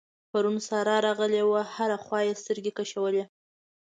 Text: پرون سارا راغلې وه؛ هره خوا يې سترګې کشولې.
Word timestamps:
پرون 0.31 0.57
سارا 0.67 0.97
راغلې 1.07 1.41
وه؛ 1.45 1.61
هره 1.75 1.97
خوا 2.03 2.19
يې 2.27 2.33
سترګې 2.41 2.71
کشولې. 2.79 3.23